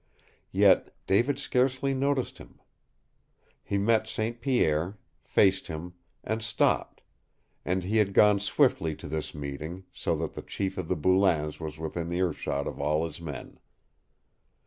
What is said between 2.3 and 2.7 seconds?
him.